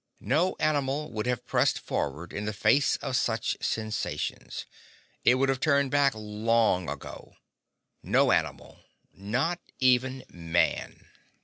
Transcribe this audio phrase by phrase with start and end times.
[0.23, 4.65] No animal would have pressed forward in the face of such sensations.
[5.23, 7.35] It would have turned back long ago.
[8.01, 8.79] No animal.
[9.13, 11.05] Not even Man.